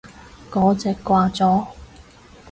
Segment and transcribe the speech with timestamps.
[0.49, 1.63] 嗰隻掛咗